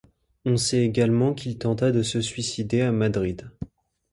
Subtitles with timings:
[0.45, 3.51] On sait également qu'il tenta de se suicider à Madrid.